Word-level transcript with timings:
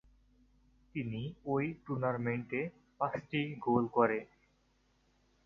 তিনি 0.95 1.21
ওই 1.45 1.65
টুর্নামেন্টে 1.85 2.61
পাঁচটি 2.99 3.41
গোল 3.65 3.83
করে। 3.87 4.19